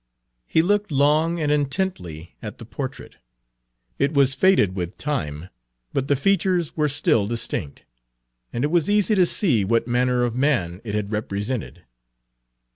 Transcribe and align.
He 0.47 0.63
looked 0.63 0.91
long 0.91 1.39
and 1.39 1.51
intently 1.51 2.35
at 2.41 2.57
the 2.57 2.65
portrait. 2.65 3.17
It 3.99 4.15
was 4.15 4.33
faded 4.33 4.75
with 4.75 4.97
time, 4.97 5.49
but 5.93 6.07
the 6.07 6.15
features 6.15 6.75
were 6.75 6.89
still 6.89 7.27
distinct, 7.27 7.83
and 8.51 8.63
it 8.63 8.71
was 8.71 8.89
easy 8.89 9.13
to 9.13 9.27
see 9.27 9.63
what 9.63 9.87
manner 9.87 10.23
of 10.23 10.33
man 10.35 10.81
it 10.83 10.95
had 10.95 11.11
represented. 11.11 11.83